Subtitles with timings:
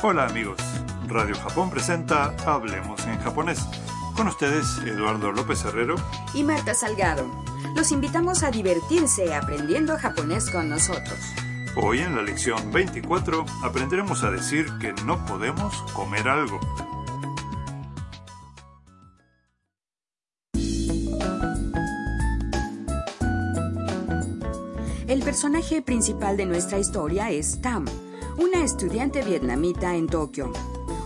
[0.00, 0.58] Hola amigos,
[1.08, 3.66] Radio Japón presenta Hablemos en japonés.
[4.16, 5.96] Con ustedes Eduardo López Herrero
[6.32, 7.26] y Marta Salgado.
[7.74, 11.18] Los invitamos a divertirse aprendiendo japonés con nosotros.
[11.74, 16.60] Hoy en la lección 24 aprenderemos a decir que no podemos comer algo.
[25.08, 27.86] El personaje principal de nuestra historia es Tam,
[28.37, 30.51] una estudiante vietnamita en Tokio.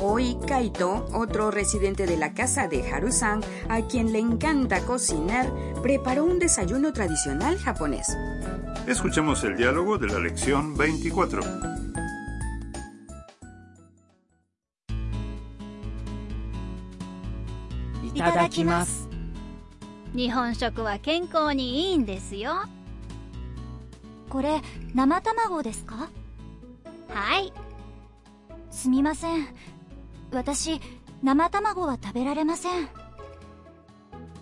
[0.00, 5.52] Hoy Kaito, otro residente de la casa de Haru-san, a quien le encanta cocinar,
[5.82, 8.16] preparó un desayuno tradicional japonés.
[8.86, 11.70] Escuchemos el diálogo de la lección 24.
[18.20, 19.08] いただきます
[20.14, 22.52] 日本食は健康にいいんですよ
[24.28, 24.60] これ
[24.94, 26.10] 生卵ですか
[27.14, 27.52] はい
[28.70, 29.46] すみません
[30.32, 30.80] 私
[31.22, 32.88] 生卵は食べられません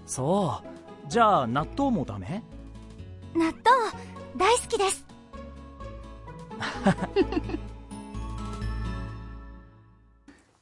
[0.06, 2.42] そうじゃあ納豆もダメ
[3.34, 3.54] 納豆
[4.36, 5.04] 大好きです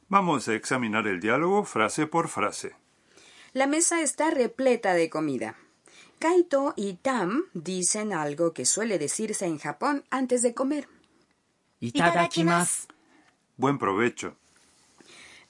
[0.09, 2.75] Vamos a examinar el diálogo frase por frase.
[3.51, 5.57] La mesa está repleta de comida.
[6.19, 10.87] Kaito y Tam dicen algo que suele decirse en Japón antes de comer.
[11.82, 12.86] Itadakimasu.
[13.56, 14.36] Buen provecho.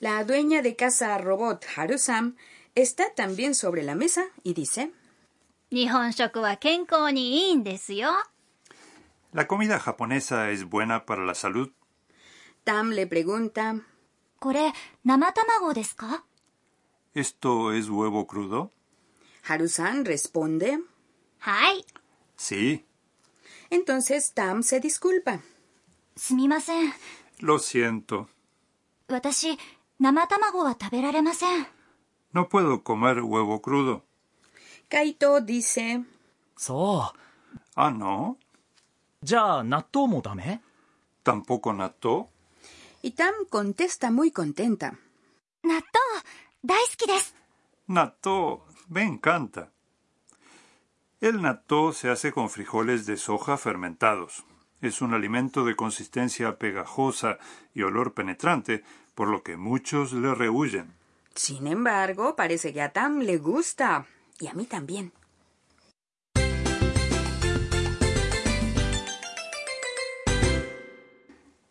[0.00, 2.36] La dueña de casa robot Harusam
[2.74, 4.92] está también sobre la mesa y dice:
[9.32, 11.70] La comida japonesa es buena para la salud.
[12.64, 13.82] Tam le pregunta:
[17.14, 18.72] ¿Esto es huevo crudo?
[19.46, 20.82] Haru-san responde:
[22.36, 22.86] Sí.
[23.68, 25.42] Entonces Tam se disculpa.
[26.15, 26.91] すみません
[27.41, 28.25] Lo siento.
[29.07, 29.57] 私
[29.99, 31.65] 生卵は食べられません
[32.33, 34.01] No puedo comer huevo crudo.
[34.89, 36.03] Kaito dice,
[36.57, 37.17] そう
[37.75, 38.37] Ah, no.
[39.23, 40.61] じゃあ納豆もダメ
[41.23, 42.27] ¿Tampoco natto?
[43.03, 44.93] y Tam contesta muy contenta.
[45.63, 45.81] 納豆
[46.65, 47.35] 大好きです
[47.89, 49.69] Natto, me encanta.
[51.21, 54.43] El natto se hace con frijoles de soja fermentados.
[54.82, 57.38] Es un alimento de consistencia pegajosa
[57.72, 58.82] y olor penetrante,
[59.14, 60.92] por lo que muchos le rehuyen.
[61.36, 64.06] Sin embargo, parece que a Tam le gusta,
[64.40, 65.12] y a mí también.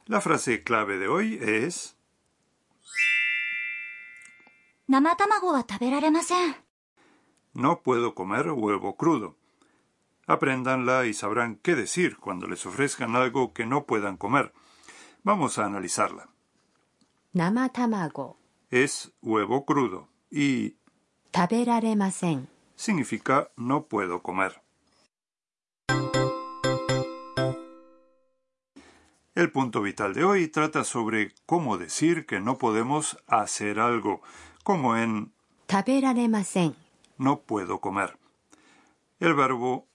[0.06, 1.98] La frase clave de hoy es
[7.54, 9.41] No puedo comer huevo crudo.
[10.28, 14.54] Apréndanla y sabrán qué decir cuando les ofrezcan algo que no puedan comer.
[15.24, 16.30] Vamos a analizarla.
[17.34, 18.38] Namatamago
[18.70, 20.76] es huevo crudo y
[21.32, 24.62] taberaremasen significa no puedo comer.
[29.34, 34.22] El punto vital de hoy trata sobre cómo decir que no podemos hacer algo,
[34.64, 35.32] como en
[35.68, 36.76] taberaremasen
[37.18, 38.18] no puedo comer.
[39.20, 39.88] El verbo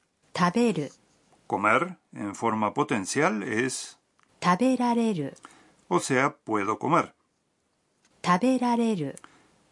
[1.46, 3.98] Comer en forma potencial es
[4.38, 5.30] taberareru.
[5.88, 7.14] O sea, puedo comer.
[8.20, 9.14] Taberareru.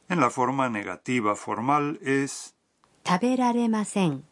[0.08, 2.54] En la forma negativa formal es
[3.02, 4.24] taberaremasen.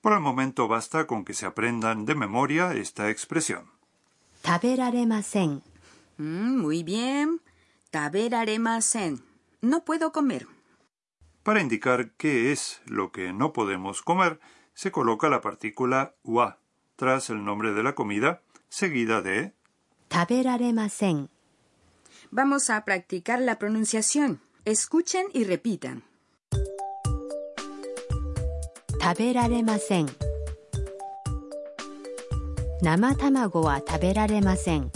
[0.00, 3.70] Por el momento basta con que se aprendan de memoria esta expresión.
[4.42, 5.62] Taberaremasen.
[6.18, 7.40] Muy bien.
[7.90, 9.22] Taberaremasen.
[9.60, 10.48] No puedo comer.
[11.44, 14.40] Para indicar qué es lo que no podemos comer,
[14.74, 16.58] se coloca la partícula wa
[16.96, 19.52] tras el nombre de la comida, seguida de
[20.08, 21.28] taberaremasen.
[22.30, 24.40] Vamos a practicar la pronunciación.
[24.64, 26.02] Escuchen y repitan.
[28.98, 30.06] Taberaremasen.
[32.80, 34.90] Nama tamago wa taberaremasen.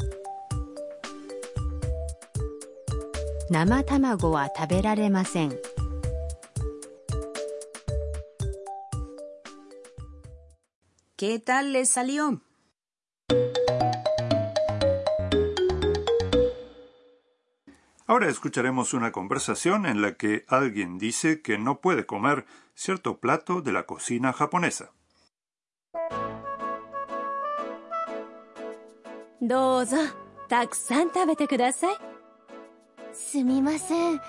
[3.50, 5.58] Nama tamago wa taberaremasen.
[11.18, 12.42] ¿Qué tal les salió?
[18.06, 23.62] Ahora escucharemos una conversación en la que alguien dice que no puede comer cierto plato
[23.62, 24.92] de la cocina japonesa.
[29.40, 29.96] Dozo,
[30.48, 31.96] takusan tabete kudasai.
[33.12, 34.20] Sumimasen,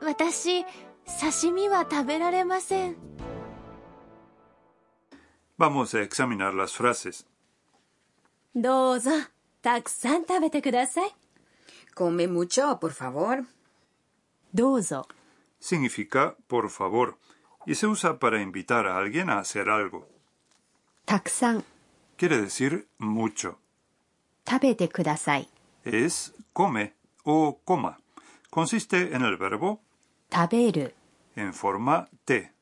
[0.00, 0.64] watashi
[1.04, 3.17] sashimi wa taberaremasen.
[5.58, 7.26] Vamos a examinar las frases.
[8.54, 9.10] Dozo,
[9.60, 11.10] takusan tabete kudasai.
[11.94, 13.44] Come mucho, por favor.
[14.52, 15.06] Dozo.
[15.58, 17.18] Significa por favor
[17.66, 20.08] y se usa para invitar a alguien a hacer algo.
[21.04, 21.64] Takusan.
[22.16, 23.58] Quiere decir mucho.
[24.44, 25.48] Tabete kudasai.
[25.84, 26.94] Es come
[27.24, 27.98] o coma.
[28.50, 29.82] Consiste en el verbo
[30.28, 30.92] taberu
[31.36, 32.52] en forma te,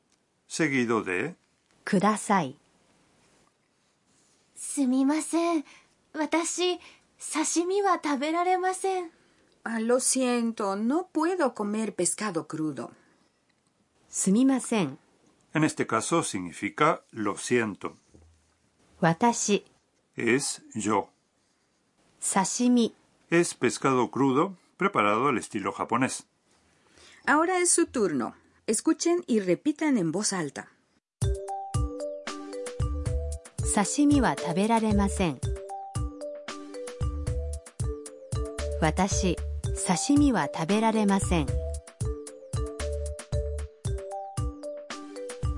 [0.45, 1.35] seguido de
[1.89, 2.57] kudasai
[4.56, 5.64] すみません
[6.12, 6.78] 私
[7.18, 9.10] 刺身は食べられません
[9.64, 12.90] Ah, lo siento, no puedo comer pescado crudo.
[14.08, 14.98] すみません
[15.54, 17.96] En este caso significa lo siento.
[19.00, 19.64] 私
[20.16, 21.08] Es yo.
[22.20, 22.92] 刺身
[23.30, 26.26] Es pescado crudo preparado al estilo japonés.
[27.24, 28.34] Ahora es su turno.
[28.66, 30.70] Escuchen y repitan en voz alta.
[33.76, 35.40] 刺身は食べられません
[38.80, 39.36] 私
[39.86, 41.46] 刺身は食べられません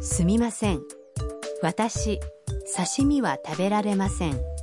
[0.01, 0.83] すみません
[1.63, 2.21] 私
[2.77, 4.55] 刺身は食べられません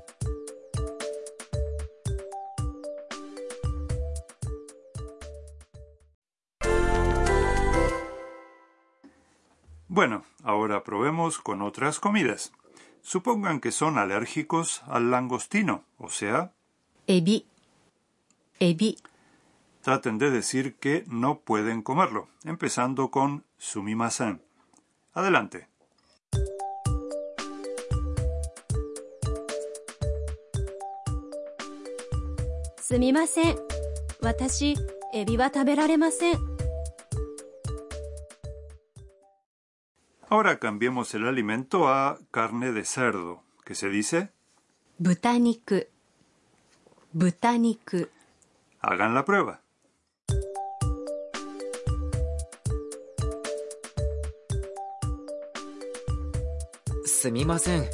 [9.93, 12.53] Bueno, ahora probemos con otras comidas.
[13.06, 16.52] Supongan que son alérgicos al langostino, o sea,
[17.06, 17.46] ebi.
[18.58, 18.98] Ebi.
[19.80, 24.42] Traten de decir que no pueden comerlo, empezando con sumimasen.
[25.14, 25.68] Adelante.
[32.82, 33.54] Sumimasen.
[34.20, 34.74] Watashi
[35.12, 36.55] ebi wa taberaremasen.
[40.35, 44.29] Ahora cambiemos el alimento a carne de cerdo, que se dice
[44.99, 45.89] 豚肉
[47.13, 48.09] 豚肉
[48.81, 49.61] hagan la prueba.
[57.05, 57.85] すみません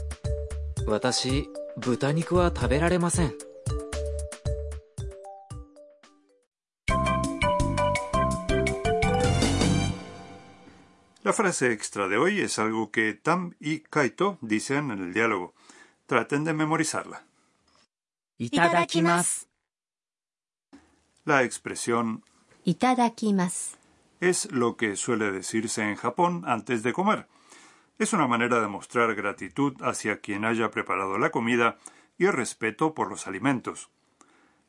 [0.86, 3.34] 私豚肉は食べられません
[11.23, 15.55] La frase extra de hoy es algo que Tam y Kaito dicen en el diálogo.
[16.07, 17.25] Traten de memorizarla.
[21.25, 22.25] La expresión
[22.65, 23.77] Itadakimasu
[24.19, 27.29] es lo que suele decirse en Japón antes de comer.
[27.99, 31.79] Es una manera de mostrar gratitud hacia quien haya preparado la comida
[32.19, 33.91] y el respeto por los alimentos.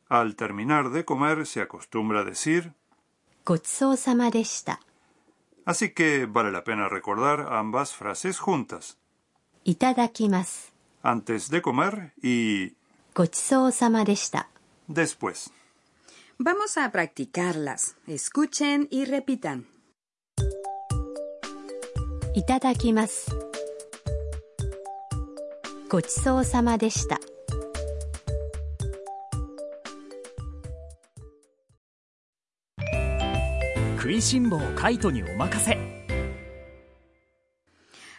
[0.08, 2.74] Al terminar de comer se acostumbra decir
[5.65, 8.97] así que vale la pena recordar ambas frases juntas,
[9.65, 10.73] いただきます
[11.03, 12.73] antes de comer y
[13.15, 14.49] ごちそうさまでした
[14.89, 15.51] después.
[16.41, 17.97] Vamos a practicarlas.
[18.07, 19.65] Escuchen y repitan.
[22.35, 23.35] いただきます
[25.89, 27.19] ごちそうさまでした
[34.03, 35.79] 食いしん坊カイトにお任せ。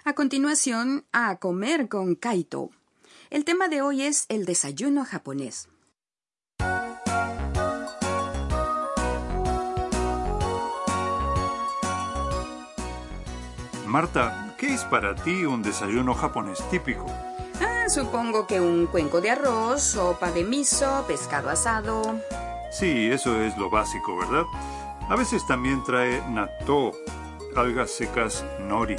[0.06, 2.72] A continuación, a comer con Kaito.
[3.30, 5.70] El tema de hoy es el desayuno japonés.
[13.86, 17.06] Marta, ¿qué es para ti un desayuno japonés típico?
[17.60, 22.20] Ah, supongo que un cuenco de arroz, sopa de miso, pescado asado.
[22.72, 24.46] Sí, eso es lo básico, ¿verdad?
[25.09, 26.93] A veces también trae natto,
[27.57, 28.97] algas secas nori,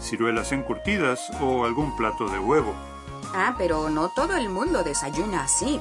[0.00, 2.74] ciruelas encurtidas o algún plato de huevo.
[3.34, 5.80] Ah, pero no todo el mundo desayuna así.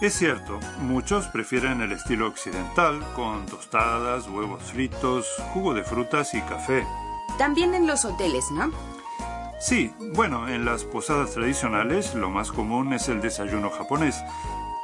[0.00, 6.42] Es cierto, muchos prefieren el estilo occidental con tostadas, huevos fritos, jugo de frutas y
[6.42, 6.86] café.
[7.38, 8.70] También en los hoteles, ¿no?
[9.58, 14.22] Sí, bueno, en las posadas tradicionales lo más común es el desayuno japonés,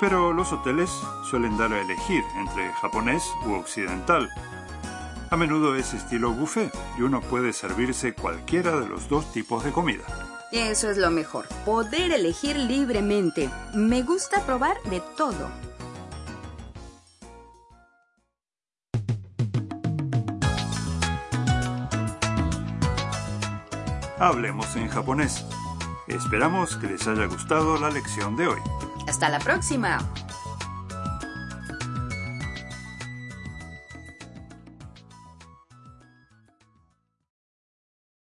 [0.02, 0.90] pero los hoteles
[1.22, 4.28] suelen dar a elegir entre japonés u occidental.
[5.30, 9.70] A menudo es estilo buffet y uno puede servirse cualquiera de los dos tipos de
[9.70, 10.02] comida.
[10.50, 13.48] Eso es lo mejor, poder elegir libremente.
[13.74, 15.48] Me gusta probar de todo.
[24.18, 25.46] Hablemos en japonés.
[26.08, 28.58] Esperamos que les haya gustado la lección de hoy.
[29.06, 29.98] Hasta la próxima.